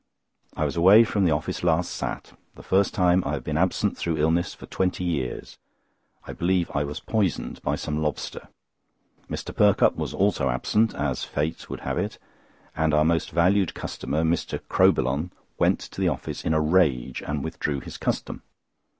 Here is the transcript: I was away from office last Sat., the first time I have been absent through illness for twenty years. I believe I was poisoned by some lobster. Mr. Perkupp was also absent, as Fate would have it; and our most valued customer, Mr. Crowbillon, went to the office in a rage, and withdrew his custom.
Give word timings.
I 0.57 0.65
was 0.65 0.75
away 0.75 1.03
from 1.03 1.29
office 1.31 1.63
last 1.63 1.91
Sat., 1.91 2.33
the 2.55 2.63
first 2.63 2.91
time 2.91 3.21
I 3.23 3.33
have 3.33 3.43
been 3.43 3.55
absent 3.55 3.95
through 3.95 4.17
illness 4.17 4.51
for 4.55 4.65
twenty 4.65 5.03
years. 5.03 5.59
I 6.25 6.33
believe 6.33 6.71
I 6.73 6.83
was 6.83 6.99
poisoned 6.99 7.61
by 7.61 7.75
some 7.75 8.01
lobster. 8.01 8.47
Mr. 9.29 9.55
Perkupp 9.55 9.95
was 9.95 10.11
also 10.15 10.49
absent, 10.49 10.95
as 10.95 11.23
Fate 11.23 11.69
would 11.69 11.81
have 11.81 11.99
it; 11.99 12.17
and 12.75 12.95
our 12.95 13.05
most 13.05 13.29
valued 13.29 13.75
customer, 13.75 14.23
Mr. 14.23 14.59
Crowbillon, 14.67 15.29
went 15.59 15.79
to 15.81 16.01
the 16.01 16.09
office 16.09 16.43
in 16.43 16.55
a 16.55 16.59
rage, 16.61 17.21
and 17.21 17.43
withdrew 17.43 17.79
his 17.79 17.97
custom. 17.97 18.41